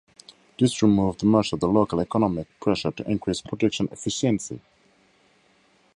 [0.59, 4.59] This removed much of the local economic pressure to increase production efficiency.